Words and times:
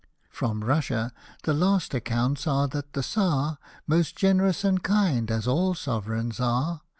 From 0.31 0.63
Russia 0.63 1.13
the 1.43 1.53
last 1.53 1.93
accounts 1.93 2.47
are 2.47 2.67
that 2.69 2.93
the 2.93 3.03
Czar— 3.03 3.59
Most 3.85 4.15
generous 4.15 4.63
and 4.63 4.81
kind, 4.81 5.29
as 5.29 5.45
all 5.47 5.75
sovereigns 5.75 6.39
are. 6.39 6.81